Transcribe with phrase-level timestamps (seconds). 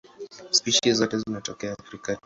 [0.51, 2.19] Spishi zote zinatokea Afrika tu.